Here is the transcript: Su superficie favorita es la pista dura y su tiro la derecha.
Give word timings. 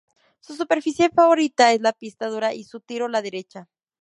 Su 0.39 0.55
superficie 0.55 1.11
favorita 1.11 1.73
es 1.73 1.81
la 1.81 1.93
pista 1.93 2.27
dura 2.27 2.55
y 2.55 2.63
su 2.63 2.79
tiro 2.79 3.07
la 3.07 3.21
derecha. 3.21 3.69